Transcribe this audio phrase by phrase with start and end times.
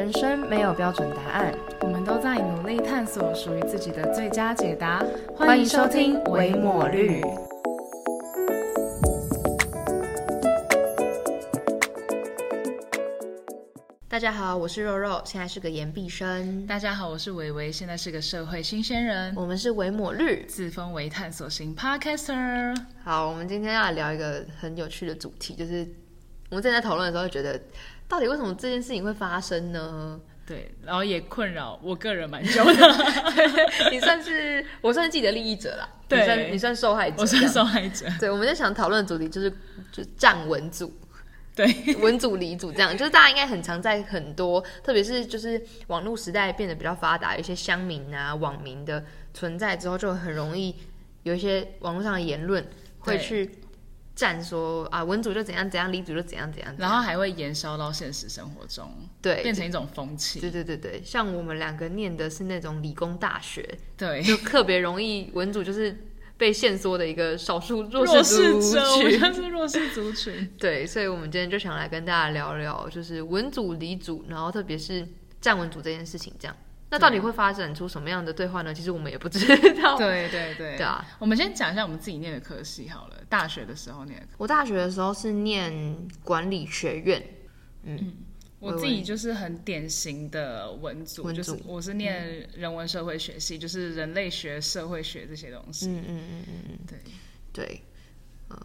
[0.00, 5.04] 人生没有标准答案，我们都在努力探索属于自己的最佳解答。
[5.36, 7.20] 欢迎收听《维抹绿》。
[14.08, 16.66] 大家好，我是肉肉，现在是个研毕生。
[16.66, 22.74] 大家好，我是维维，现在是个社会新鲜人，我们是维抹绿，自封为探索型 podcaster。
[23.04, 25.86] 好，我们今天要来聊一个很有趣的主题，就是
[26.48, 27.60] 我们正在讨论的时候，觉得
[28.10, 30.20] 到底为什么这件事情会发生呢？
[30.44, 32.72] 对，然后也困扰我个人蛮久的。
[33.92, 38.04] 你算是我算是既得利益者啦，对你算你算受害者，我算受害者。
[38.18, 39.48] 对，我们在想讨论的主题就是
[39.92, 40.92] 就站文组。
[41.54, 50.74] 对，文组、理组这样，就是大家应该很常在很多，特别是就是网络时代变得比较发达，有一些乡民啊、网民的存在之后，就很容易
[51.22, 52.66] 有一些网络上的言论
[53.00, 53.50] 会去
[54.20, 58.86] 站说啊，文组就怎样怎样，理组就怎样怎样，然后还会延烧到现实生活中，
[59.22, 60.38] 对变成一种风气。
[60.38, 65.96] 对对对对，像我们两个念的是那种理工大学，对，就特别容易文组就是
[66.36, 68.60] 被限缩的一个少数弱弱势族
[69.00, 69.18] 群。
[69.18, 70.52] 们是弱势族群。
[70.60, 75.08] 对，所以我们今天就想来跟大家聊聊，就是文组、理组，然后特别是
[75.40, 76.54] 站文组这件事情，这样。
[76.90, 78.74] 那到底会发展出什么样的对话呢？
[78.74, 79.46] 其实我们也不知
[79.80, 79.96] 道。
[79.98, 83.16] 对对对，对啊，我们先讲一下我们自己念的科系好了。
[83.28, 84.28] 大学的时候念。
[84.36, 87.22] 我大学的时候是念管理学院，
[87.84, 88.12] 嗯。
[88.58, 91.42] 我自己就是很典型的文组，文组。
[91.42, 95.86] 就是我是念人文社会学系，就是人类学、社会学这些东西。
[95.86, 96.98] 嗯嗯嗯嗯嗯，对，
[97.54, 97.82] 对，
[98.48, 98.58] 呃，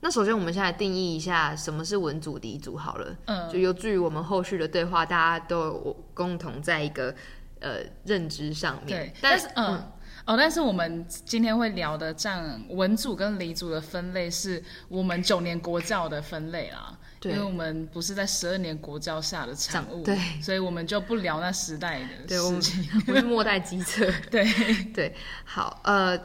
[0.00, 7.14] 那首先我们先来定义一下什么是文组、理组好了，嗯就有助于我们后续的对话，大家都有共同在一个
[7.60, 9.92] 呃认知上面对。，但但是嗯。
[10.26, 16.96] 哦，但是我们今天会聊的这样文组跟理组的分类，是我们九年国教的分类啦。
[17.18, 22.86] 对因为我们不是在十二年国教下的产物，对所以我们就不聊那时代的事情。
[23.08, 24.06] 我是末代机测。
[24.30, 24.44] 对，
[24.94, 26.16] 对，好，呃，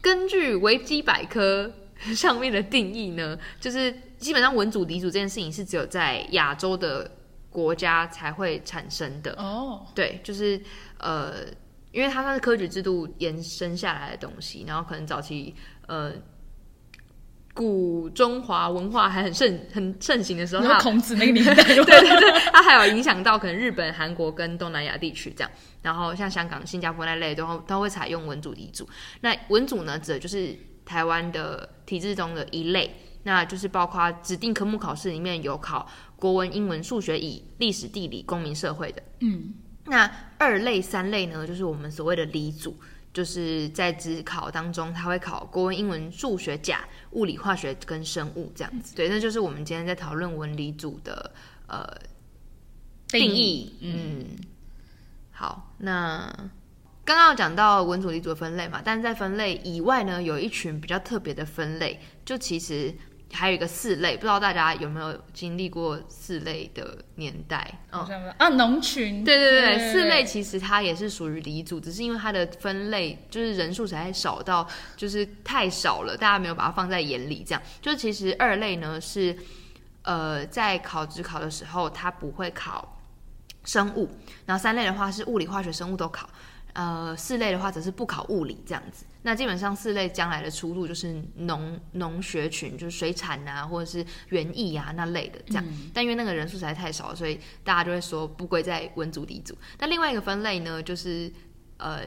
[0.00, 1.72] 根据维基百科
[2.14, 7.10] 上面的定义呢，就是基本上文组、理组这件事情是只有在亚洲的
[7.50, 9.32] 国家才会产生的。
[9.32, 10.60] 哦，对，就是
[10.98, 11.44] 呃，
[11.92, 15.54] 因为它算是科举制度延伸下来的东西，然后可能早期
[15.86, 16.12] 呃。
[17.54, 25.50] 古中华文化还很盛很盛行的时候，它你说孔子那个年代， 对对对，它还有影响到可能日本、韩国跟东南亚地区这样。
[25.82, 28.88] 然后像香港、新加坡那类都会都会采用文组、理组。
[29.22, 30.56] 那文组呢，指的就是
[30.88, 39.02] 台湾的体制中的一类，那就是包括指定科目考试里面有考国文、英文、数学以历史、地理、公民、社会的。
[39.20, 39.52] 嗯，
[39.84, 42.74] 那二类、三类呢，就是我们所谓的理组。
[43.10, 48.94] 就是在职考当中，他会考国文、英文、数学、甲、物理、化学跟生物这样子。
[48.94, 51.32] 对，那就是我们今天在讨论文理组的
[51.66, 51.84] 呃
[53.08, 53.74] 定义。
[53.80, 54.26] 嗯，
[55.32, 56.32] 好，那
[57.08, 62.94] 刚刚有讲到文组、理组的分类嘛，但是在分类以外呢，有一群比较特别的分类，就其实
[63.32, 67.80] 还有一个四类，不知道大家有没有经历过四类的年代？
[67.88, 77.42] 好像是啊，农群，对对对对，四类其实它也是属于理组，只是因为它的分类就是人数实在少到就是太少了，大家没有把它放在眼里。
[77.42, 79.34] 这样，就是其实二类呢是
[80.02, 83.00] 呃在考职考的时候，它不会考
[83.64, 84.10] 生物，
[84.44, 86.28] 然后三类的话是物理、化学、生物都考，
[86.74, 89.04] 呃四类的话则是不考物理这样子。
[89.22, 95.64] 那基本上四类将来的出路就是农农学群，就是水产啊，或者是园艺啊那类的这样。
[95.92, 99.56] 但因为那个人数实在太少了，所以大家就会说不归在文组、理组。
[99.78, 101.30] 那另外一个分类呢，就是
[101.78, 102.00] 呃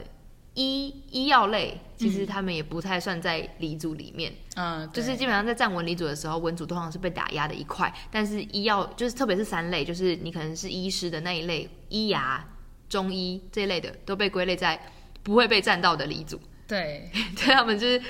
[0.54, 4.32] 医医药类，其实他们也不太算在理组里面。
[4.56, 12.44] 嗯，就是基本上在站文理组的时候，文组通常是被打压的一块，但是医药就是特别是三类，就是你可能是医师的那一类，医牙、
[12.92, 14.78] 中医这一类的，都被归类在
[15.22, 16.38] 不会被占到的理组。
[16.68, 18.02] 对 对他们就是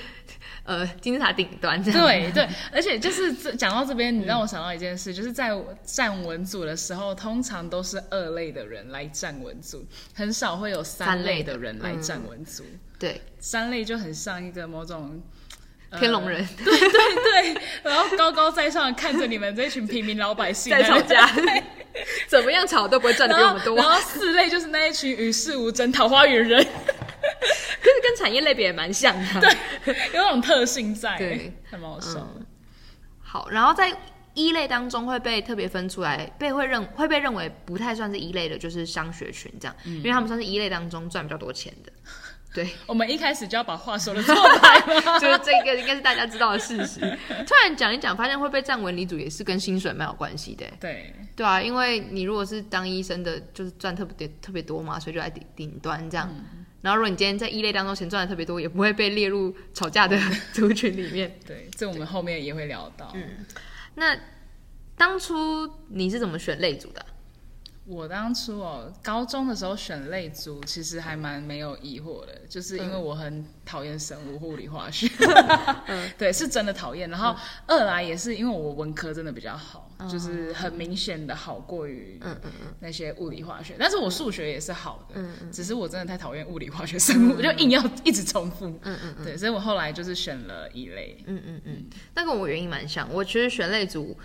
[0.65, 2.01] 呃金字塔顶端这样。
[2.01, 12.65] 对对，而且就是这讲到这边，你让我想到一件事，就是在站文组的时候，通常都是二类的人来站文组，很少会有三三类的人来站文组。
[12.99, 15.23] 对三类就很像一个某种。
[15.91, 21.31] 呃天龙人对对对， 然后高高在上地看着你们这群平民老百姓在吵架，
[22.29, 23.77] 怎么样吵都不会赚的比我们多。
[23.77, 29.41] 然后四类就是那一群与世无争、桃花源人，可是跟产业类别也蛮像的。
[29.41, 32.41] 对，有那种特性在，对，还蛮好笑的。
[33.21, 33.95] 好，然后在
[34.35, 41.93] 一类当中会被特别分出来，被会认会被认为不太算是一类的，就是商学群这样，因为他们算是一类当中赚比较多钱的。
[42.55, 44.81] 对，我们一开始就要把话说的这么白？
[45.19, 47.01] 就是这个应该是大家知道的事实。
[47.47, 50.67] 突然讲一讲，发现会被站文理组也是跟薪水蛮有关系的。
[50.79, 56.29] 对，对啊，因为你如果是当医生的，就是赚特别特别多嘛，所以就在顶顶端这样。
[56.83, 60.19] 然后如果你今天在一类当中钱赚的特别多，也不会被列入吵架的
[60.53, 61.39] 族群里面。
[61.47, 63.13] 对，这我们后面也会聊到。
[63.15, 63.47] 嗯，
[63.95, 64.15] 那
[64.97, 67.07] 当初你是怎么选类组的？
[67.85, 75.09] 我当初哦，高中的时候选类组，其实还蛮没有疑惑的，就是因为我很讨厌生物、物理、化学，
[76.17, 77.11] 对，是真的讨厌。
[77.11, 77.35] 然后
[77.67, 82.21] 二来也是因为我文科真的比较好，就是很明显的好过于
[82.79, 83.75] 那些物理、化学。
[83.77, 85.21] 但是我数学也是好的，
[85.51, 88.67] 只是我真的太讨厌物理、化学、生物，就硬要一直重复。
[88.83, 91.19] 嗯嗯对，所以我后来就是选了一类。
[91.27, 91.85] 嗯嗯嗯，
[92.15, 94.17] 那跟我原因蛮像，我其实选类组，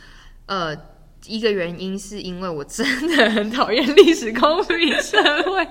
[0.45, 0.77] 呃。
[1.25, 5.67] 一个原因是因为我真的很讨厌历史、公民、社会，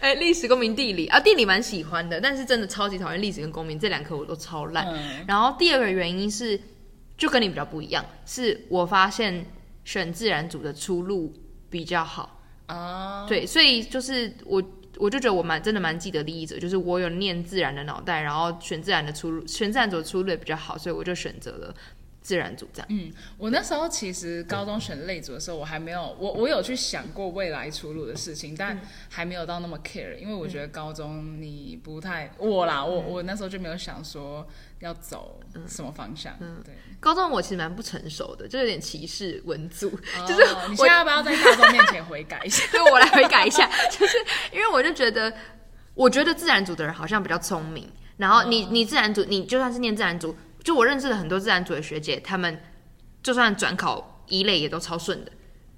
[0.00, 4.86] 哎，历史、公民、地理啊，地理蛮喜欢的，但是真的超级讨厌历史跟公民这两科我都超烂。
[5.26, 6.60] 然后第二个原因是，
[7.16, 9.46] 就跟你比较不一样，是我发现
[9.84, 11.32] 选自然组的出路
[11.70, 13.26] 比较好啊。
[13.26, 14.62] 对，所以就是我
[14.98, 21.74] 我就觉得我蛮真的蛮记得利益者，就是我有念自然的脑袋，然后选自然的出路，选自然组的出路也比较好，所以我就选择了。
[22.24, 22.86] 自然组这样。
[22.90, 28.80] 嗯，我那时候其实高中选类组的时候，我还没有我我有去想过未来出路的事情，但
[29.10, 34.48] 还没有到那么 care，因为我觉得高中你不太我啦，我我那时候就没有想说
[34.80, 35.38] 要走
[35.68, 36.34] 什么方向。
[36.40, 39.90] 嗯，对，高中我其实蛮不成熟的，就有点歧视文组，
[40.26, 42.64] 就是你现在要不要在大众面前悔改一下？
[42.72, 44.16] 对我来悔改一下， 就是
[44.50, 45.30] 因为我就觉得，
[45.92, 47.86] 我觉得自然组的人好像比较聪明，
[48.16, 50.34] 然后你你自然组，你就算是念自然组。
[50.64, 52.60] 就我认识的很多自然组的学姐，他们
[53.22, 55.30] 就算转考一类也都超顺的，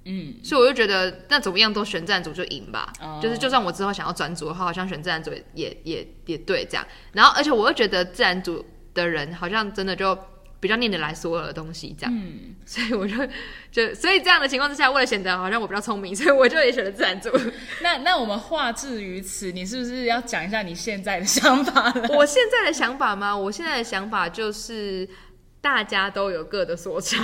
[0.05, 2.91] 嗯，所以我就觉得那怎么样都选自然组就赢吧，
[3.21, 6.87] 就是就算我之后想要转组的话，好像选自然组也也也对这样。
[7.11, 10.17] 然后而且我又觉得自然组的人好像真的就
[10.59, 13.15] 比较念得来所有的东西这样，嗯，所以我就
[13.71, 17.29] 就所以这样的情况之下，为了显得好像我比较聪明，所以我就也选了自然组。
[17.81, 22.07] 那那我们话至于此，你是不是要讲一下你现在的想法了？
[22.17, 23.37] 我现在的想法吗？
[23.37, 25.07] 我现在的想法就是
[25.61, 27.23] 大家都有各的所长，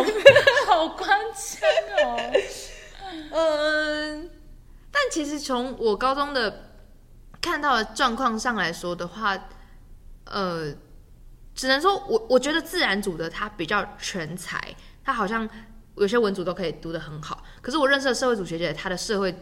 [0.68, 1.62] 好关键
[2.04, 2.32] 哦。
[3.32, 4.30] 嗯，
[4.92, 6.72] 但其实从我高中的
[7.40, 9.38] 看到的状况上来说的话，
[10.26, 10.74] 呃。
[11.56, 14.62] 只能说，我我觉得自然组的他比较全才，
[15.02, 15.48] 他好像
[15.96, 17.42] 有些文组都可以读得很好。
[17.62, 19.34] 可是我认识的社会组学姐，她的社会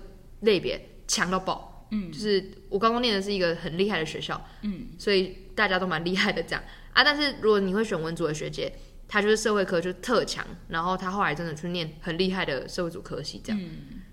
[0.42, 6.62] 类别强到爆，嗯，就是我刚刚念的是一个很厉害的学校，嗯，所以大家都蛮厉害的这样
[6.92, 7.02] 啊。
[7.02, 8.72] 但是如果你会选文组的学姐，
[9.08, 13.60] 她就是社会科就特强，然后她后来真的去念很厉害的社会组科系这样。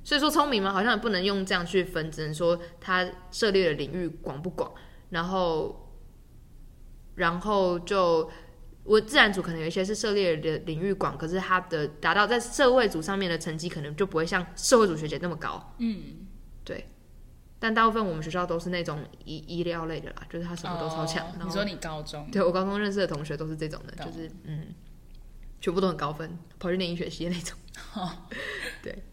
[0.03, 0.73] 所以说聪明吗？
[0.73, 4.73] 好像也不能用这样去分，只能说她涉猎的领域广不广，
[5.11, 5.87] 然后。
[7.15, 8.29] 然后就
[8.83, 15.75] 我自然组可能有一些是涉猎的领域广，可是他的达到在社会组上面的成绩可能就不会像社会组学姐那么高。
[15.77, 16.27] 嗯，
[16.63, 16.87] 对。
[17.59, 21.27] 但大部分我们学校都是那种医医疗类的啦，就是他什么都超强。
[21.45, 22.27] 你说你高中？
[22.31, 24.73] 对我高中认识的同学都是这种的，就是嗯，
[25.59, 27.55] 全部都很高分，跑去念医学系的那种。
[28.81, 29.03] 对。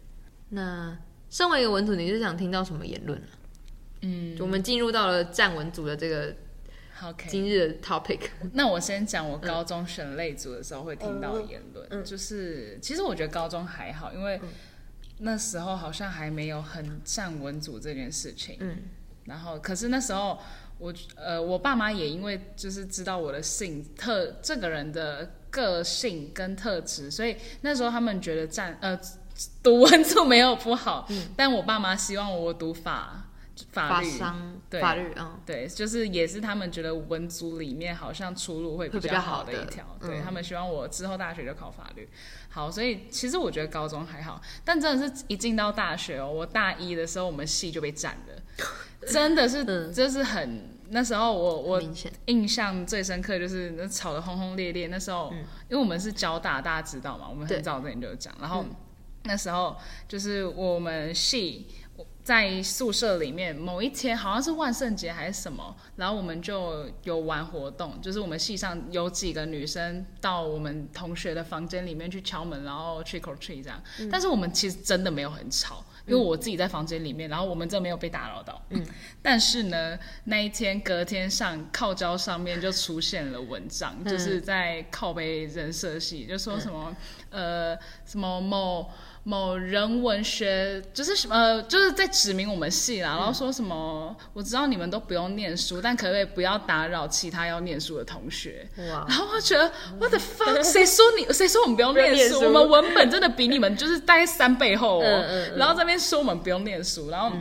[0.49, 0.97] 那
[1.29, 3.21] 身为一个文组，你是想听到什么言论
[4.01, 6.35] 嗯，我们进入到了站文组的这个。
[7.03, 8.19] OK，今日的 topic。
[8.53, 14.39] 那我先讲我高中选类组的时候会听到的言论，就是其实我觉得高中还好，因为
[15.19, 18.57] 那时候好像还没有很站文组这件事情。
[18.59, 18.77] 嗯，
[19.25, 20.37] 然后可是那时候
[20.77, 28.99] 我呃我爸妈也因为就是知道我的性特这个人的个性跟特质，所以那时候他们觉得站呃
[29.63, 33.25] 读文组没有不好，但我爸妈希望我读法。
[33.73, 34.09] 法律，
[34.69, 42.07] 对法律，嗯，对，就是也是他们觉得文组里面好像出路会比较好的一条，对他们希望我之后大学就考法律。
[42.49, 48.65] 好，所以其实我觉得高中还好，但真的是一进到大学哦，我大一的时候我们系就被占了，
[49.09, 51.81] 真的是，就是很那时候我我
[52.25, 55.31] 印象最深刻就是那吵得轰轰烈烈，那时候
[55.67, 58.63] 因为我们是交大，大家知道嘛，我们很早之前就讲，然后
[59.23, 59.75] 那时候
[60.07, 61.67] 就是我们系。
[62.29, 73.81] 在宿舍里面，某一天好像是万圣节还是什么，然后我们就有玩活动，就是我们系上有几个女生到我们同学的房间里面去敲门，然后 trick or treat 这样。
[74.11, 78.61] 但是我们其实真的没有很吵，因为我自己在房间里面，然后我们真没有被打扰到。
[78.69, 78.85] 嗯。
[79.23, 86.95] 但是呢，那一天隔天上靠胶上面就出现了文章，就是在靠背人设系，就说什么
[87.31, 88.87] 呃什么某。
[89.23, 98.67] 某人文学就是什么，就是在指明我们系啦，然后说什么我知道你们都不用念书，但可不可以不要打扰其他要念书的同学？
[98.77, 99.05] 哇！
[99.07, 100.63] 然后我觉得 What the fuck？
[100.63, 101.31] 谁说你？
[101.33, 102.41] 谁说我们不用念书？
[102.41, 105.47] 我们文本真的比你们就是大概三倍厚哦。
[105.55, 107.31] 然后这边说我们不用念书，然后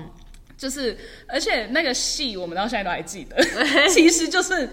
[0.59, 3.37] 就是，而且那个戏我们到现在都还记得，
[3.89, 4.69] 其实就是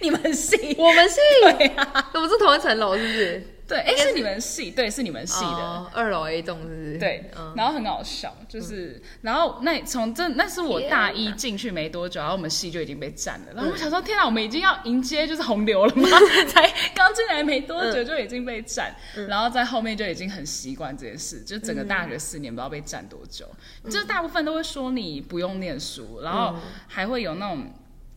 [0.00, 1.16] 你们系，我们系，
[1.56, 3.53] 对啊，我们是同一层楼，是不是？
[3.66, 5.90] 对，哎，是你们系，对，是你们系的。
[5.94, 6.98] 二楼 A 栋，是不是？
[6.98, 16.08] 对，然后很好笑，就是，然后那从这那是我大一进去没多久，然后我们系就已经被占了，然后我想说，天哪，我们已经要迎接就是洪流了吗？
[16.48, 18.94] 才刚进来没多久就已经被占，
[19.28, 23.48] 然后在后面就已经很习惯这件事，就整个大学四年不知道被占多久，
[23.84, 26.54] 就是大部分都会说你不用念书，然后
[26.86, 27.66] 还会有那种。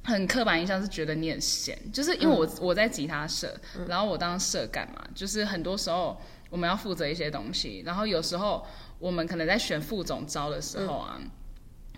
[0.08, 3.54] 很刻板印象是觉得你很闲，就是因为我我在吉他社，
[3.90, 6.18] 然后我当社干嘛，就是很多时候
[6.50, 8.66] 我们要负责一些东西，然后有时候
[9.00, 11.20] 我们可能在选副总招的时候啊，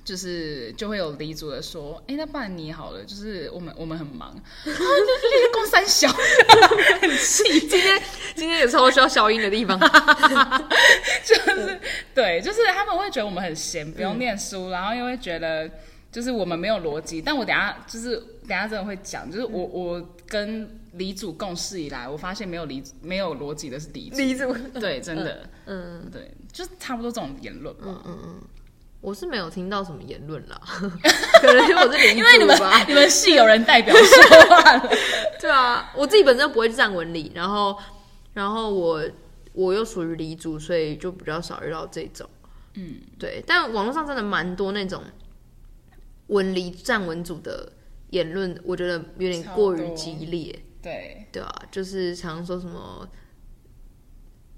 [0.04, 4.36] 就是就会有李组的说，哎，那不然你好了，就是我们我们很忙，
[4.66, 4.80] 就是
[5.54, 6.10] 公三小，
[7.00, 7.60] 很气。
[7.68, 8.02] 今天
[8.36, 9.80] 今天也超需要消音的地方
[11.24, 11.80] 就是
[12.16, 15.70] 对，就是他们会觉得我们很闲，不用念书，然后又会觉得。
[16.12, 28.42] 就是我们没有逻辑，但我等下就是等下真的会讲，就是我我跟李主共事以来，我发现没有李没有逻辑的是李李主，对，真的，嗯，对，就是差不多这种言论吧，嗯嗯嗯，
[29.02, 30.60] 我是没有听到什么言论啦，
[31.42, 34.80] 可能因为我是因为你们你们系有人代表说话，
[35.40, 37.78] 对啊，我自己本身不会站文理，然后
[38.34, 39.04] 然后我
[39.54, 42.28] 我又属于李主，所以就比较少遇到这种，
[42.74, 45.04] 嗯，对，但网络上真的蛮多那种。
[46.30, 47.72] 文离站文组的
[48.10, 50.58] 言论，我觉得有点过于激烈。
[50.82, 53.06] 对对啊，就是常说什么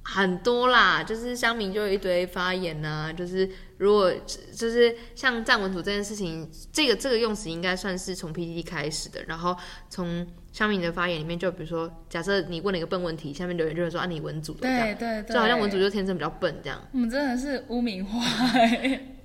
[0.04, 3.12] 很多啦，就是乡民就有一堆发言呐。
[3.12, 4.14] 就是如果
[4.54, 9.24] 就是像站文组这件事情，这个这个用词应该算是从 PPT 开始的。
[9.24, 9.58] 然后
[9.90, 16.80] 从乡民的发言里面，就比如说，假设你问了一个笨问题，下面留言就会说啊，你文组的，对对对，就好像文组就天生比较笨这样。
[16.92, 18.22] 我们真的是污名化。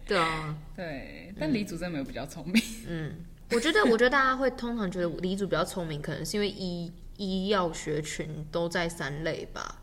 [0.06, 2.62] 对啊，对，但李祖真没有比较聪明。
[2.86, 3.12] 嗯，
[3.50, 9.82] 我觉得，我觉得大家会通常觉得李祖比较聪明，可能是因为医医药学群都在三类吧。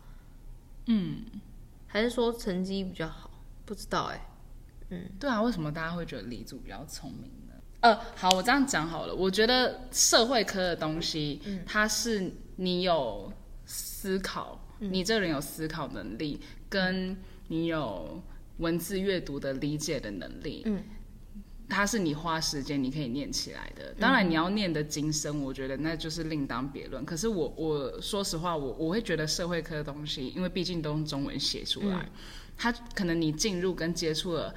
[0.86, 1.24] 嗯，
[1.86, 3.30] 还是说成绩比较好？
[3.66, 4.26] 不知道哎。
[4.88, 7.52] 嗯，对啊，为什么大家会觉得李祖比较聪明呢？
[7.80, 9.14] 呃，好，我这样讲好了。
[9.14, 13.30] 我觉得社会科的东西，它是你有
[13.66, 16.40] 思考，你这人有思考能力，
[16.70, 17.14] 跟
[17.48, 18.22] 你有。
[18.58, 20.82] 文字阅读的理解的能力，嗯，
[21.68, 23.94] 它是你花时间你可以念起来的。
[23.98, 27.04] 当然，你要念的精深，我觉得那就是另当别论。
[27.04, 32.08] 可是我我说实话，我我会觉得社会科的东西，因为毕竟都用中文写出来，
[32.56, 34.54] 它可能你进入跟接触了。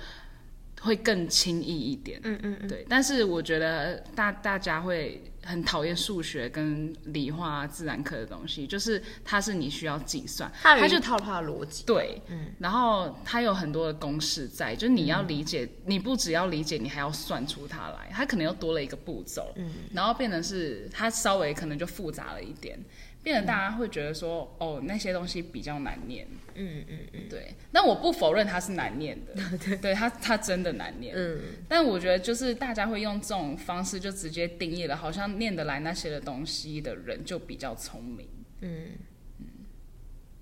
[0.81, 2.85] 会更轻易一点，嗯嗯嗯，对。
[2.87, 12.47] 但是我觉得大大家会很讨厌数学跟理化、自然科的东西，就是它是你需要计算，它就套它的逻辑，对，嗯。
[12.59, 19.71] 然后它有很多的公式在，就是你要理解，你不只要理解，你还要算出它来，它可能又多了一个步骤，嗯。
[19.93, 22.79] 然后变成是它稍微可能就复杂了一点。
[23.27, 27.53] 变得大家会觉得说，哦，那些东西比较难念，嗯嗯嗯，对。
[27.71, 31.41] 那我不否认它是难念的， 对，对，它它真的难念，嗯。
[31.67, 38.25] 但我觉得就是大家会用这种方式就直接定义了，好像念得来那些的东西的人就比较聪明，
[38.61, 38.91] 嗯。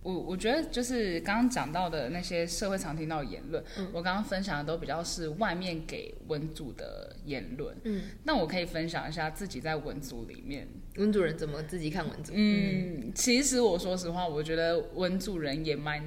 [0.05, 7.75] 我我觉得就是刚刚讲到的那些社会常听到的言论，我刚刚分享的都比较是外面给文组的言论。
[7.85, 12.33] 嗯，那我可以分享一下自己在文组里面，文组人怎么自己看文组？
[12.35, 16.03] 嗯，其实我说实话，我觉得文组人也蛮。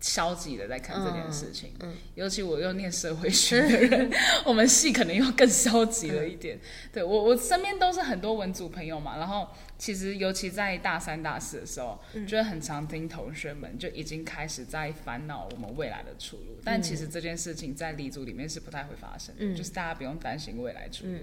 [0.00, 1.72] 消极的在看这件事情，
[2.14, 4.10] 尤其我又念社会学的人，
[4.44, 6.58] 我们系可能又更消极了一点。
[6.92, 9.48] 对我，我身边都是很多文组朋友嘛，然后
[9.78, 16.58] 其实尤其在大三、大四的时候，就会很常听同学们就已经开始在烦恼我们未来的出路。
[16.62, 21.18] 但其实这件事情在理组里面是不太会发生，就是大家不用担心未来出路。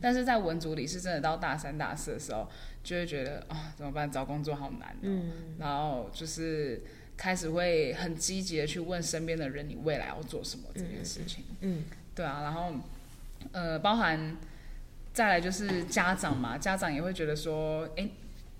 [0.00, 2.48] 但是在文组里是真的到大三、大四的时候，
[2.82, 4.10] 就会觉得啊，怎么办？
[4.10, 4.96] 找工作好难。
[5.02, 6.82] 嗯，然后就是。
[7.16, 11.44] 开始会很积极的去问身边的人，你未来要做什么这件事情。
[11.60, 12.72] 嗯，对啊，然后
[13.52, 14.36] 呃，包含
[15.12, 18.08] 再来就是家长嘛，家长也会觉得说，哎，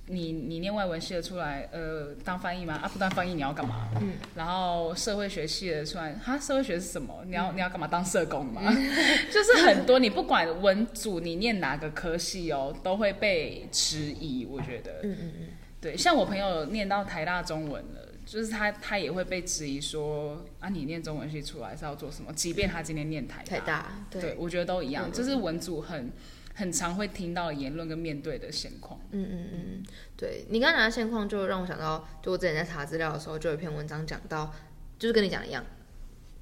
[0.06, 2.74] 你你念外文系的出来，呃，当翻译吗？
[2.74, 3.88] 啊，不当翻译你要干嘛？
[4.00, 7.24] 嗯，然后社会学系的出来，哈，社会学是什么？
[7.26, 7.88] 你要你要干嘛？
[7.88, 8.62] 当社工吗？
[9.32, 14.46] 就是很多，你不管文组你念哪个科系哦，都会被质疑。
[14.46, 15.48] 我觉得，嗯嗯嗯，
[15.80, 18.03] 对，像我朋友念到台大中文了。
[18.24, 22.32] 就是他他也会被质疑说啊，你念中文系出来是要做什么？
[22.32, 26.10] 即便他今天念台台大，对，我觉得都一样，就是文组很
[26.54, 28.98] 很常会听到的言论跟面对的现况。
[29.10, 29.82] 嗯嗯嗯，
[30.16, 34.54] 对你刚才讲的现况，就让我想到，就我之前在查资料的时候，就有一篇文章讲到，
[34.98, 35.64] 就是跟你讲一样，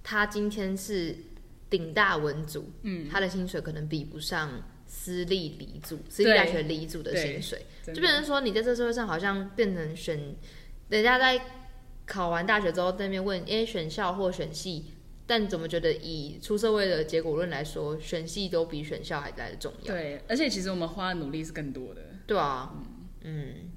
[0.05, 1.17] 他今天是
[1.69, 10.37] 顶大文组，嗯，他的薪水可能比不上私立理组、私立大学理组的薪水，就变成说你在这社会上好像变成选，
[10.89, 11.43] 人家在。
[12.05, 14.93] 考完大学之后，在那边问，哎，选校或选系，
[15.27, 19.95] 但怎么觉得以出社会的结果论来说，选系都比选校还来的重要？
[19.95, 22.03] 对，而且其实我们花的努力是更多的。
[22.27, 22.75] 对啊，
[23.23, 23.71] 嗯，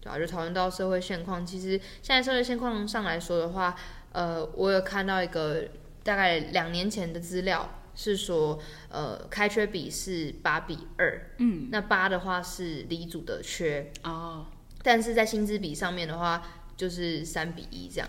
[0.00, 3.74] 对啊，就讨论到社会现况，其实现在社会现况上来说的话，
[4.12, 5.68] 呃，我有看到一个
[6.02, 8.58] 大概两年前的资料，是说，
[8.88, 14.46] 呃，开缺比是八比二，嗯，那八的话是离组的缺哦，
[14.82, 16.42] 但是在薪资比上面的话。
[16.80, 18.08] 就是三比一这样，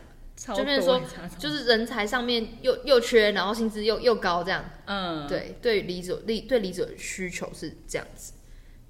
[0.55, 1.01] 就变成说，
[1.37, 4.63] 就是人才上面又又缺，然后薪资又又高这样。
[4.85, 8.31] 嗯，对，对离者理对离者需求是这样子，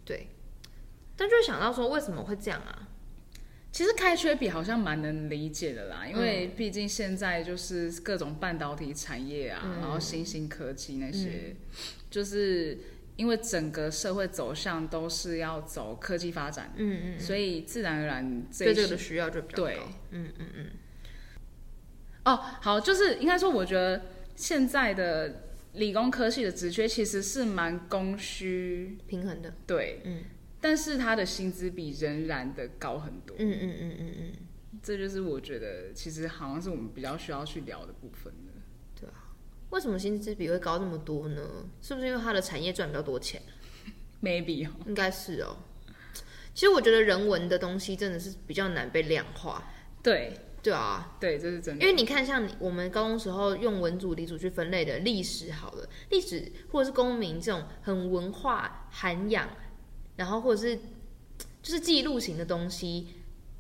[0.06, 0.28] 对。
[1.18, 2.90] 但就想到说，为什么会这样啊？
[3.72, 11.56] 其实开缺比好像蛮能理解的啦，因为毕竟现在就是各种半导体产业啊，然后新兴科技那些，
[12.12, 12.78] 就是。
[13.18, 19.72] 因为整个社会走向都是要走科技发展，嗯嗯，所以自然而然对这个的需要就比较高，
[20.12, 20.66] 嗯嗯嗯。
[22.26, 24.02] 哦，好，就是应该说，我觉得
[24.36, 30.24] 现在的理工科系的职缺其实是蛮供需平衡的，对，嗯，
[30.60, 34.34] 但是他的薪资比仍然的高很多，嗯嗯嗯嗯嗯，
[34.82, 38.34] 这就是我觉得其实好像是我们比较需要去聊的部分。
[39.72, 41.42] 为什么薪资比会高那么多呢？
[41.82, 43.42] 是不是因为它的产业赚比较多钱
[44.22, 45.58] ？Maybe，应该是哦。
[46.54, 49.72] 其实我觉得人文的东西真的是比较难被量化。
[50.04, 51.82] 对，对啊，对，这是真的。
[51.82, 59.50] 因为你看，像我们高中时候用文组、理组去分类的历史，好了，历史或者是公民这种很文化涵养，
[60.18, 60.76] 然后或者是
[61.64, 63.08] 就是记录型的东西。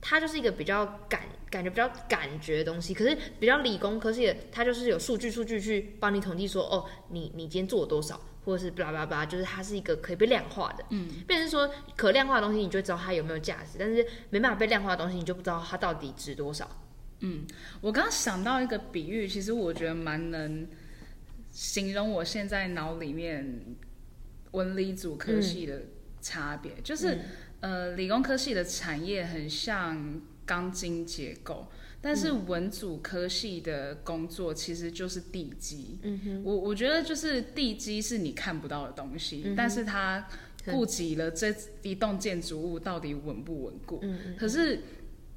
[0.01, 16.67] 它就是一个比较感感觉比较感觉的东西，可是比较理工科系的，它就是有数据数据去帮你统计说，哦，你你今天做了多少，或者是巴拉巴拉，就是它是一个可以被量化的，嗯，变成说可量化的东西，你就知道它有没有价值，但是没办法被量化的东西，你就不知道它到底值多少。
[17.19, 17.45] 嗯，
[17.79, 20.67] 我刚刚想到一个比喻，其实我觉得蛮能
[21.51, 23.61] 形容我现在脑里面
[24.51, 25.81] 文理组科系的
[26.21, 27.19] 差别，就是。
[27.61, 31.67] 呃，理工科系的产业很像钢筋结构，
[32.01, 35.97] 但是文组科系的工作其实就是地基。
[36.03, 40.27] 嗯哼，我我觉得就是地基是你看不到的东西，但是它
[40.65, 43.99] 顾及了这一栋建筑物到底稳不稳固。
[44.03, 44.81] 嗯嗯，可是。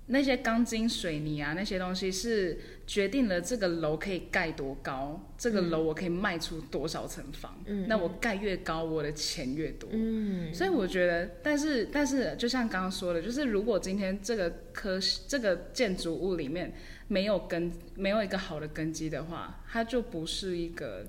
[0.06, 7.58] 那些钢筋水泥啊，那些东西是决定了这个楼可以盖多高，这个楼我可以卖出多少层房。
[7.64, 9.88] 嗯，那我盖越高，我的钱越多。
[9.92, 16.74] 嗯，所以我觉得，但是但是，就像刚刚说的，就是如果今天这个科这个建筑物里面
[17.08, 21.06] 没有根，没有一个好的根基的话，它就不是一个，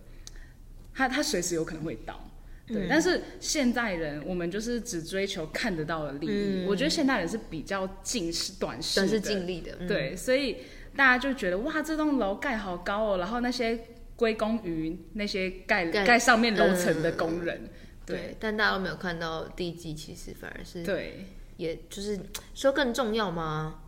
[0.93, 2.31] 它它随时有可能会倒。
[2.67, 6.65] 对，但是现代人我们就是只追求看得到的利益。
[6.65, 9.75] 我觉得现代人是比较近视、短视、短视、尽力的。
[9.87, 10.57] 对，所以
[10.95, 13.79] 大家就觉得哇，这栋楼盖好高哦，然后那些
[14.15, 17.69] 归功于那些盖盖上面楼层的工人。
[18.05, 21.25] 对，但大家都没有看到地基，其实反而是对，
[21.57, 22.19] 也就是
[22.53, 23.81] 说更重要吗？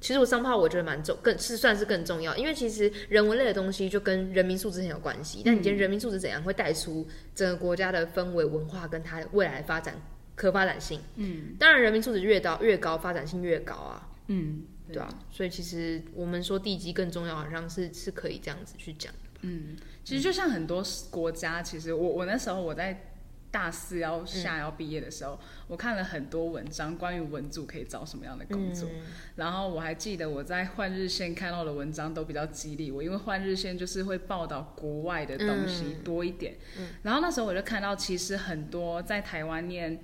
[0.00, 5.42] 其实我上炮我觉得蛮重，更是算是更重要，因为其实人文类的东西就跟人民素质很有关系。
[5.44, 9.94] 但你今天人民素质怎样，会带出整个国家的氛围、文化跟它未来发展
[10.34, 11.00] 可发展性。
[11.16, 14.08] 嗯，当然人民素质越高，越高发展性越高啊。
[14.28, 19.12] 嗯，对啊，所以其实我们说地基更重要，好像是是可以这样子去讲。
[19.42, 23.06] 嗯，其实就像很多国家，其实我我那时候我在。
[23.52, 28.88] 大四要下要毕业的时候，我看了很多文章，关于文组可以找什么样的工作。
[29.34, 36.58] 然后我还记得我在换日线看到的文章都比较激励我，因为换日线就是会报道国外的东西多一点。
[36.78, 40.00] 嗯然后那时候我就看到，其实很多在台湾念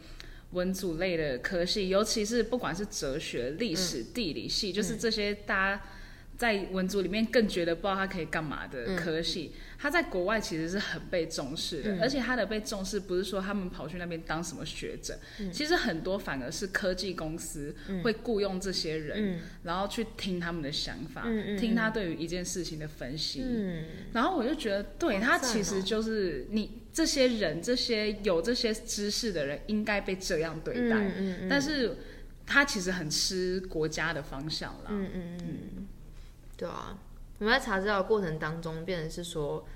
[0.53, 5.83] 文组类的科系，尤其是不管是哲学、历史、地理系，就是这些大家
[6.37, 9.53] 在文组里面更觉得不知道它可以干嘛的科系。
[9.79, 15.19] 他在国外其实是很被重视的，而且他的被重视不是说他们跑去那边当什么学者，
[15.53, 21.27] 其实很多反而是科技公司会雇佣这些人，然后去听他们的想法，
[21.59, 23.45] 听他对于一件事情的分析。
[24.15, 30.97] 然后我就觉得，对他其实就是你这些人，这些有这些知识的人应该被这样对待。
[30.97, 31.95] 嗯嗯，但是
[32.47, 34.87] 他其实很吃国家的方向啦。
[34.89, 35.87] 嗯嗯嗯。
[36.57, 36.99] 对啊，
[37.39, 39.69] 我们在查资料的过程当中，变成是说，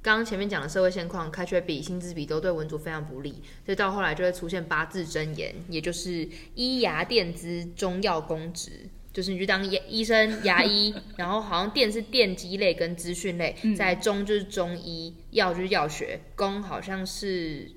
[0.00, 17.68] 刚刚前面讲的社会现况，开学比、薪资比都对文组非常不利，所以到后来就会出现八字真言，也就是医牙电资中药公职，就是你去当医医生、牙医，然后好像电是电机类跟资讯类，在中就是中医，药就是药学，公好像是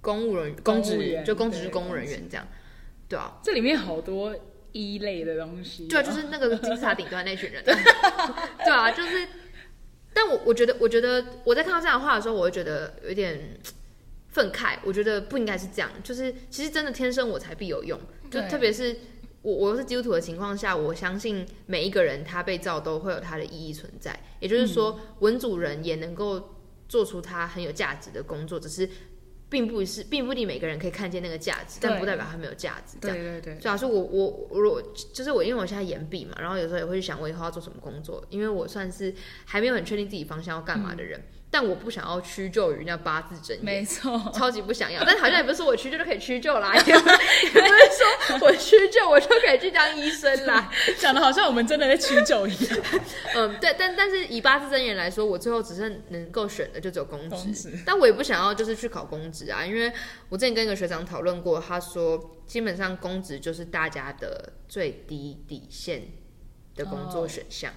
[0.00, 2.44] 公务人公职，就公职是公务人员这样，
[3.08, 4.34] 对啊，这里面好多。
[4.72, 7.74] 一类的东西，对，就是那个 金字塔顶端那群人， 对
[8.70, 9.26] 啊，就是，
[10.12, 13.58] 但我我觉得，我觉得我在看到这样的话的时候，我会觉得有点
[14.28, 14.76] 愤慨。
[14.84, 17.98] 我觉得不应该是这样，就是其实真的天生我材必有用，
[18.30, 18.94] 就特别是
[19.42, 26.56] 我我是基督徒的情况下，我相信每一个人他被造都会有他的意义存在，也就是说，文主人也能够
[26.88, 28.88] 做出他很有价值的工作，只是。
[29.50, 32.98] 并不是，并不一定每个人可以看见那个价值，但不代表他没有价值。
[33.00, 33.54] 对对对。
[33.54, 34.82] 主要是我我我
[35.14, 39.14] 就是我，因为我现在研毕嘛，然后有时候也会去想我以后要做什么工作，因为我算是
[39.46, 41.18] 还没有很确定自己方向要干嘛的人。
[41.50, 45.02] 但我不想要屈就于那八字真言，没错，超级不想要。
[45.02, 52.78] 但好像也不是我屈就就可以屈就啦， 也不是说我屈就我就可以去当医生啦， 讲的好像我们真的在屈就一样。
[53.34, 59.90] 嗯，对，但但是以八字真言来说，我最后只剩能够选的就只有公职，但我也不想要就是去考公职啊，因为
[60.28, 66.02] 我之前跟一个学长讨论过，他说基本上公职就是大家的最低底线
[66.74, 67.72] 的工作选项。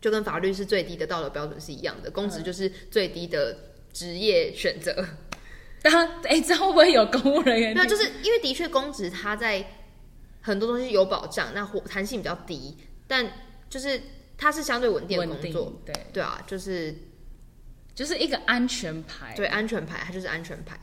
[0.00, 3.56] 就跟法律是最低的道德标准是一样的，公职就是最低的
[3.92, 5.04] 职业选择。
[5.82, 5.92] 当
[6.24, 7.72] 哎，这会不会有公务人员？
[7.76, 9.64] 对，就是因为的确公职它在
[10.42, 13.26] 很多东西有保障，那活弹性比较低，但
[13.70, 13.98] 就是
[14.36, 15.80] 它是相对稳定的工作。
[15.86, 16.94] 对对啊，就是
[17.94, 19.32] 就是一个安全牌。
[19.34, 20.78] 对，安全牌，它就是安全牌。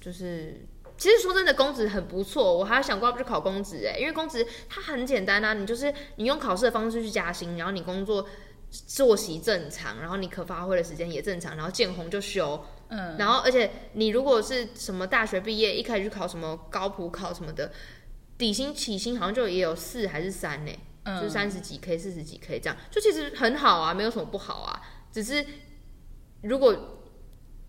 [0.00, 0.64] 就是
[0.96, 8.28] 其实说真的，公职很不错，我还想过要不去考公职哎，因为公职它很简单啊，你就是你用考试的方式去加薪，然后你工作。
[8.70, 12.62] 作息正常，然后你可发挥的时间也正常，然后见红就休。
[12.88, 17.72] 嗯，然后而且你如果是什么大学毕业，一开始去考什么高普考什么的，
[18.38, 20.72] 底薪起薪好像就也有四还是三呢？
[21.04, 24.82] 嗯，就三十几 K、四十几 K 这样，就其实很好啊，没有什么不好啊。
[25.12, 25.44] 只是
[26.42, 26.98] 如果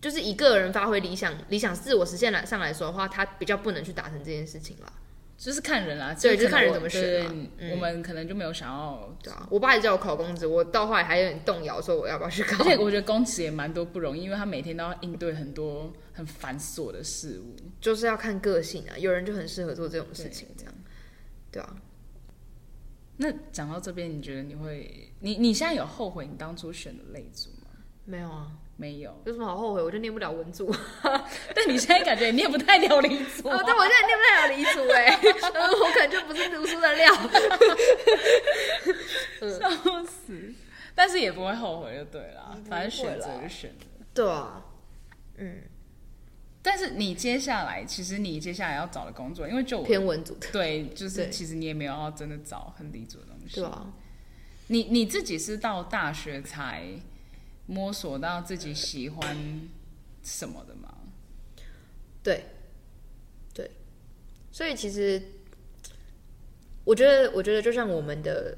[0.00, 4.92] 就是以个人发挥理想、理想自我实现来上来说的话，他比较不能去达成这件事情了。
[5.38, 7.32] 就是看人啊，对，就看人怎么选啊。
[7.70, 9.46] 我们可能就没有想要，对啊。
[9.48, 12.64] 我爸也叫我考公职，我到后来还有点动摇，说我要不要去考。
[12.64, 17.54] 而且我觉得公职也蛮多不容易，因为他每天都要应对很多很繁琐的事物。
[17.80, 20.74] 就是要看个性啊，有人就很适合做这种事情，这样，
[21.52, 21.76] 对啊。
[23.18, 27.70] 那讲到这边，你觉得你会，你你现在有后悔你当初选的类组吗？
[28.04, 28.50] 没有啊。
[28.80, 29.82] 没有，有什么好后悔？
[29.82, 30.72] 我就念不了文组，
[31.52, 35.18] 但你现在感觉念不太了理组，哦，但我现在念不太了理组，哎，
[35.82, 37.12] 我可能就不是读书的料，
[39.58, 40.54] 笑死！
[40.94, 44.64] 但是也不会后悔，就对了，反正选择就选了，对啊，
[45.38, 45.62] 嗯。
[46.62, 53.86] 但是你接下来，其实你接下来要找的工作，因为就偏文组，对，就是其实你也没有要真的找很理组的东西，对啊。
[54.68, 56.84] 你你自己是到大学才。
[57.68, 59.36] 摸索到自己喜欢
[60.22, 60.94] 什么的吗？
[62.22, 62.46] 对，
[63.52, 63.70] 对，
[64.50, 65.22] 所以其实
[66.84, 68.56] 我觉得，我觉得就像我们的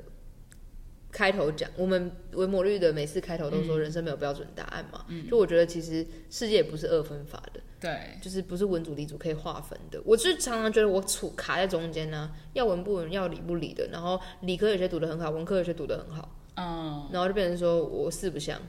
[1.10, 5.04] 开头讲，我们维摩律的每次开头都说人生没有标准答案嘛。
[5.08, 10.00] 嗯，就我觉得其实世界不是二分法的，对，就是不是文组理组可以划分的。
[10.04, 13.88] 我就常常觉得我处卡在中间呢，要文不文，要理不理的。
[13.88, 18.60] 然后理科有些读的很好，文科有些读的很好，嗯，然后就变成说我四不像。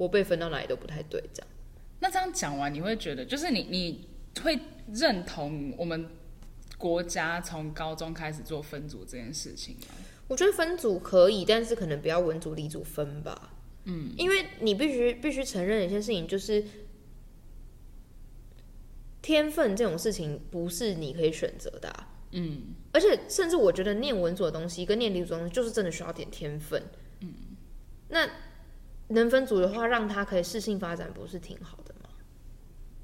[0.00, 1.48] 我被分到哪里都不太对，这样。
[1.98, 4.08] 那这样讲完，你会觉得，就是你你
[4.42, 4.58] 会
[4.94, 6.08] 认同我们
[6.78, 9.88] 国家从高中开始做分组这件事情吗？
[10.26, 13.52] 我觉得分组可以，但是可能不要文组理组分吧。
[13.84, 16.64] 嗯，因为你必须必须承认一件事情，就是
[19.20, 22.06] 天分这种事情不是你可以选择的。
[22.30, 26.82] 嗯，而且甚至我觉得念文组的东西跟念理组的东西，就是真的需要点天分。
[27.20, 27.34] 嗯，
[28.08, 28.26] 那。
[29.10, 32.10] 能分组的话，让他可以适性发展，不是挺好的吗？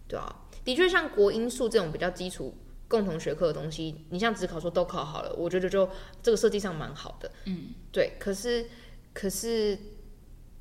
[0.08, 2.56] 对啊，的确，像国英数这种比较基础
[2.88, 5.88] 共同学科的东西，你像只考说都考好了，我觉得就
[6.22, 7.30] 这个设计上蛮好的。
[7.44, 8.12] 嗯，对。
[8.18, 8.66] 可是，
[9.12, 9.78] 可是，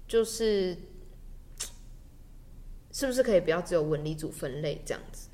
[0.08, 0.76] 就是
[2.92, 5.30] 是不是可以不要只有文理组分类这样子？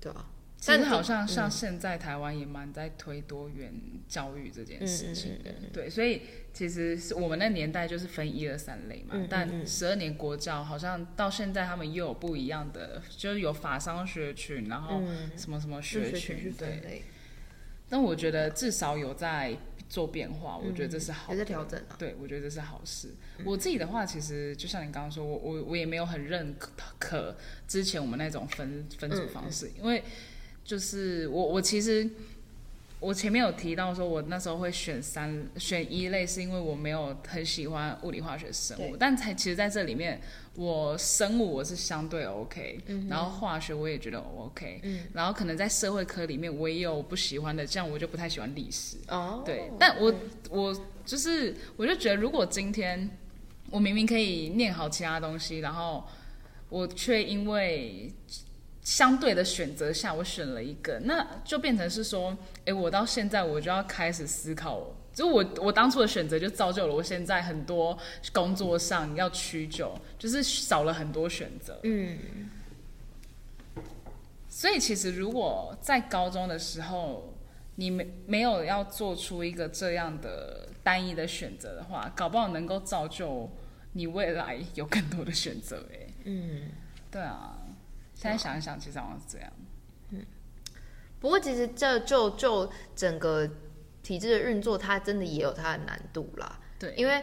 [0.00, 0.30] 对啊。
[0.66, 3.72] 但好像像现在台湾也蛮在推多元
[4.08, 6.22] 教育这件事情的，对，所以
[6.58, 15.00] 其实是我们那年代就是分一二三类嘛，但十二年国教好像到现在他们又有不一样的，就是有法商学群，然后
[15.36, 17.04] 什么什么学群，对。
[17.88, 19.56] 但我觉得至少有在
[19.88, 21.94] 做变化，我觉得这是好，有在调整啊。
[21.96, 23.14] 对，我觉得这是好事。
[23.44, 26.56] 我自己的话，其实就像你刚刚说，我我我也没有很认
[26.98, 27.36] 可
[27.68, 30.02] 之前我们那种分分组方式，因为
[30.64, 32.10] 就是我我其实。
[33.00, 38.96] 我前面有提到说，我那时候会选三选一类，是因为我没有很喜欢物理、化学、生物。
[38.96, 40.20] 但才其实在这里面，
[40.56, 44.82] 我生物我是相对 OK，然后化学我也觉得 OK，
[45.12, 48.96] 然后可能在社会科里面我也有不喜欢的，这样我就不太喜欢历史。
[49.06, 50.12] 哦，对，但我
[50.50, 53.08] 我就是我就觉得，如果今天
[53.70, 56.04] 我明明可以念好其他东西，然后
[56.68, 58.12] 我却因为。
[58.88, 67.98] 相对的选择下，我选了一个，那就变成是说，哎，我到现在我就要开始思考，就我我当初的选择就造就了我现在很多
[68.32, 71.78] 工作上要屈就，就是少了很多选择。
[71.82, 72.16] 嗯。
[74.48, 77.34] 所以其实如果在高中的时候，
[77.74, 83.50] 你没没有要做出一个这样的单一的选择的话，搞不好能够造就
[83.92, 85.84] 你未来有更多的选择。
[85.92, 86.70] 哎，嗯，
[87.10, 87.58] 对啊。
[88.20, 89.52] 现在想一想，其实好像是这样。
[90.10, 90.26] 嗯，
[91.20, 93.48] 不过其实这就就整个
[94.02, 96.58] 体制的运作，它真的也有它的难度啦。
[96.80, 97.22] 对，因为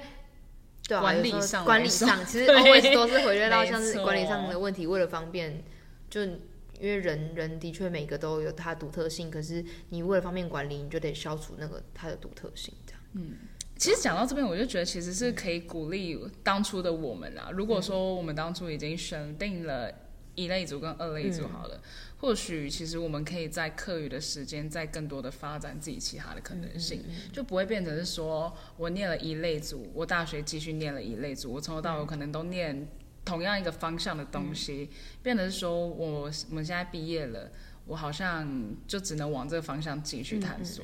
[0.88, 4.88] 对啊，管理上管理上，其实 always 都是回归到像是管理上的问题。
[4.88, 5.66] 为了方便，
[6.10, 6.38] 就因
[6.84, 13.02] 为人人的确每个都有它独特性，可是你为了方便管理，你就得消除那个它的独特性，这样。
[13.16, 13.34] 嗯，
[13.76, 17.50] 其实讲到这边，我就觉得其实是可以鼓励当初的我们啊。
[17.52, 19.94] 如果说我们当初已经选定了。
[20.36, 21.82] 一类组跟二类组好了，
[22.20, 32.88] 或许其实我们可以在课余的时间再更多的发展自己其他的可能性，就不会变成是说我念了一类组，我大学继续念了一类组，我从头到尾可能都念
[33.24, 34.90] 同样一个方向的东西，
[35.24, 37.50] 变得是说我我们现在毕业了，
[37.86, 40.84] 我好像就只能往这个方向继续探索。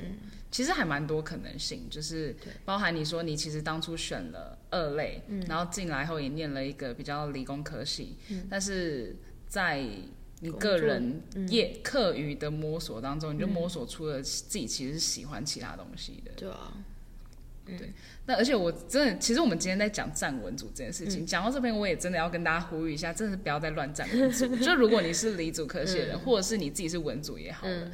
[0.50, 2.36] 其实还蛮多可能性，就是
[2.66, 8.18] 包含你说你其实当初选了二类，然后进来后也念了一个比较理工科系，
[8.50, 9.16] 但是。
[9.52, 9.86] 在
[10.40, 16.32] 你个人业课余的摸索当中，你就摸索出了自己其实是喜欢其他东西的。
[16.38, 16.72] 对啊，
[17.66, 17.92] 对。
[18.26, 24.56] 那而且我真的，其实我们今天在讲站文组这件事情，讲到这边，我也真的要跟大家呼吁一下，真的是不要再乱站文组。
[24.64, 27.92] 就如果你是理组科系的人，或者是你自己是文组也好了。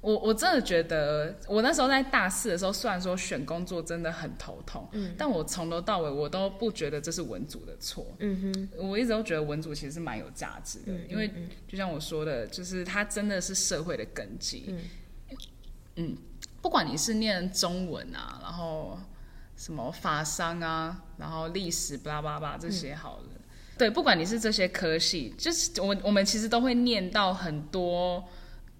[0.00, 11.28] 我我真的觉得，我那时候在大四的时候，虽然说选工作真的很头痛，嗯，但我从头到尾我都不觉得这是文组的错，嗯哼，我一直都觉得文组其实是蛮有价值的，因为
[11.66, 14.78] 就像我说的，就是它真的是社会的根基，嗯，
[15.96, 16.16] 嗯，
[16.62, 18.96] 不管你是念中文啊，然后
[19.56, 23.24] 什么法商啊，然后历史巴拉巴拉这些好了，
[23.76, 28.24] 对，不管你是这些科系，就是我我们其实都会念到很多。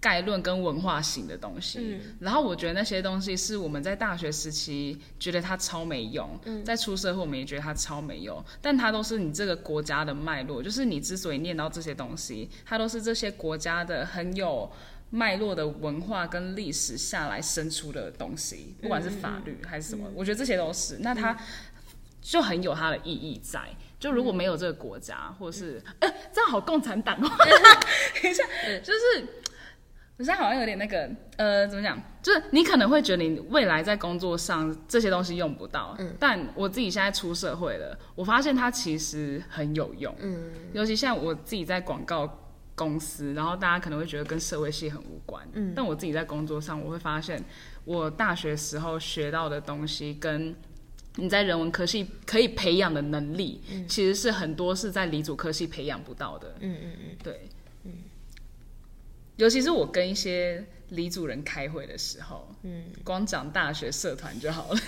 [0.01, 14.71] 概论跟文化型的东西，然后我觉得那些东西是我们在大学时期觉得它超没用，在出社会我们也觉得它超没用，但它都是你这个国家的脉络，就是你之所以念到这些东西，它都是这些国家的很有
[15.11, 21.37] 脉络的文化跟历史下来生出的东西，不管是法律还是什么，我觉得这些都是，那它
[22.23, 23.61] 就很有它的意义在。
[23.99, 27.29] 就如果没有这个国家，或者是，哎，这样好共产党哦，
[28.23, 28.45] 等一下，
[28.81, 29.27] 就是。
[30.18, 31.96] 我现在好像有点那个，呃，怎么讲？
[32.20, 42.40] 就是你可能会觉得你未来在工作上这些东西用不到，嗯，但我自己现在出社会了，我发现它其实很有用，嗯，尤其像我自己在广告
[42.74, 47.40] 公司，然后大家可能会觉得跟社会系很无关，嗯，但我自己在工作上，我会发现
[47.85, 50.52] 我大学时候学到的东西，跟
[51.14, 57.48] 你在人文科系可以培养的能力，其实是很多是在理组科系培养不到的，嗯嗯嗯，对。
[59.38, 64.81] 尤其是我跟一些李主任开会的时候，嗯，光讲大学社团就好了。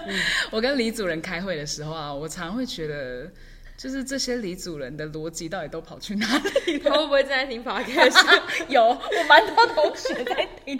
[0.50, 3.30] 我跟李主任开会的时候啊，我常会觉得，
[3.76, 6.26] 就是这些李主任的逻辑到底都跑去哪
[6.66, 6.78] 里？
[6.78, 8.42] 他会不会正在听 podcast？
[8.68, 10.78] 有，我蛮多同学在听。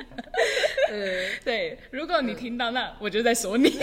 [0.90, 3.78] 呃， 对，如果你听到，那我就在说你。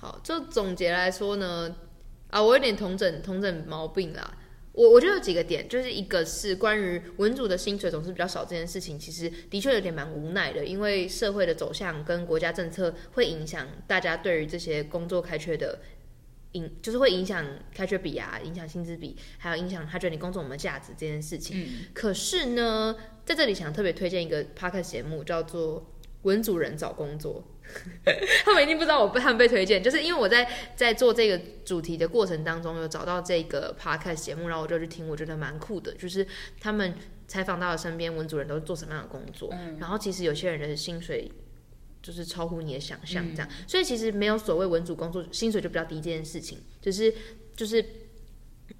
[0.00, 1.76] 好，就总结来说呢，
[2.30, 4.38] 啊，我有点同整同整毛病啦。
[4.72, 15.78] 我我觉得有几个点，就是一个是关于文组的薪水总是比较少这件事情，其实的确有点蛮无奈的，因为社会的走向跟国家政策会影响大家对于这些工作开缺的
[16.52, 21.66] 影，就是会影响开缺比啊，影响薪资比，还有影响他觉得你工作有没有价值这件事情。
[21.92, 25.80] 可是呢，在这里想特别推荐一个 podcast 节目，叫做
[26.22, 27.44] 《文组人找工作》。
[28.44, 35.92] 他们一定不知道我被他们被推荐，就是因为我在在做这个主题的过程当中，有找到这个 podcast 节目，然后我就去听，我觉得蛮酷的。
[35.94, 36.26] 就是
[36.60, 36.94] 他们
[37.26, 41.30] 采访到了身边文主人都是做什么样的工作，然后其实有些人的薪水
[42.02, 43.48] 就是超乎你的想象这样。
[43.66, 47.14] 所以其实没有所谓文主工作薪水就比较低这件事情，就是
[47.56, 47.84] 就是。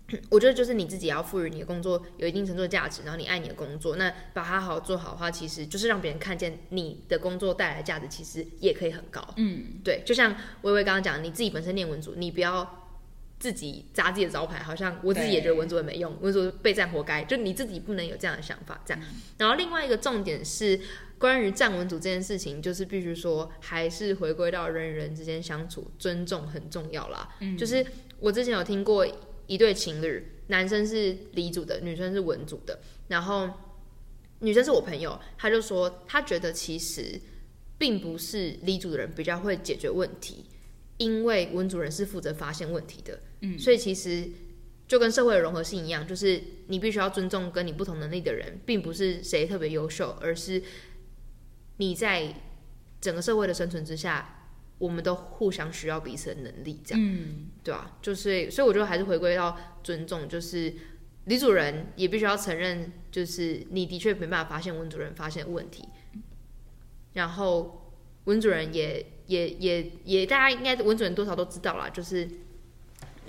[0.30, 9.26] 我觉得就是你自己要赋予你的工作有一定程度的价值，然后你爱你的工作，那把它好好做好的话，其实就是让别人看见你的工作带来的价值，其实也可以很高。
[9.36, 12.90] 嗯，对，就像微微刚刚讲，你自己本身念文组，你不要
[13.38, 18.80] 自己砸自己的招牌，好像我自己也觉得文组也没用，文组备战活该，就你自己不能有这样的想法。
[18.84, 19.02] 这样，
[19.38, 20.78] 然后另外一个重点是
[21.18, 27.30] 关于站文组这件事情，就是必须说还是回归到人与人之间相处，尊重很重要啦。
[27.40, 27.84] 嗯，就是
[28.20, 29.06] 我之前有听过。
[29.52, 32.80] 一对情侣，男生是理组的，女生是文组的。
[33.08, 33.50] 然后
[34.38, 37.20] 女生是我朋友，她就说她觉得其实
[37.76, 40.46] 并不是理组的人比较会解决问题，
[40.96, 43.20] 因为文组人是负责发现问题的。
[43.42, 44.26] 嗯，所以其实
[44.88, 50.62] 就跟社会的融合性一样，就是你必须要尊重跟你不同能力的人，并不是谁特别优秀，而是
[51.76, 52.34] 你在
[53.02, 54.38] 整个社会的生存之下。
[54.82, 57.96] 我们都互相需要彼此的能力，这样，嗯对吧？
[58.02, 60.74] 就是，所以我觉得还是回归到尊重，就是
[61.26, 65.84] 李主任也必须要承认，就是你的确没办法发现文主任发现问题，
[67.12, 67.92] 然后
[68.24, 72.28] 文主任也也也也，大家应该文主任多少都知道啦，就是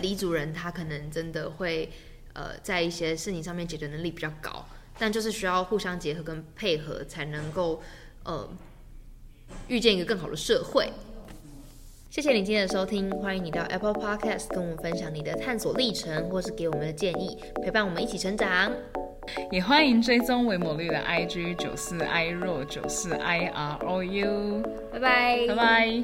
[0.02, 1.92] 李主任他可能真的会
[2.34, 4.66] 呃在一些事情上面解决能力比较高，
[4.98, 7.84] 但就是需要互相结合跟配合，才能够
[8.24, 8.50] 呃
[9.68, 10.92] 遇见一个更好的社会。
[12.14, 18.72] 谢谢你今天的收听，欢迎你到 Apple Podcast 跟我们分享你的探索历程，或是给我们的建议，陪伴我们一起成长。
[19.50, 24.62] 也欢迎追踪维摩绿的 IG 九四 i r o 九四 i r o u。
[24.92, 26.02] 拜拜，拜拜。